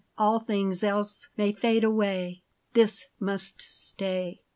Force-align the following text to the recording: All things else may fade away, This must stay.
All 0.17 0.39
things 0.39 0.81
else 0.81 1.29
may 1.37 1.51
fade 1.51 1.83
away, 1.83 2.41
This 2.73 3.05
must 3.19 3.61
stay. 3.61 4.41